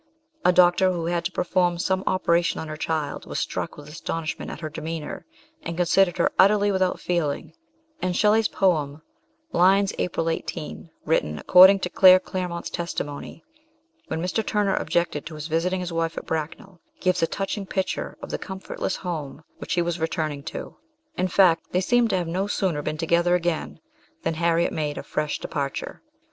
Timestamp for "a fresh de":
24.97-25.47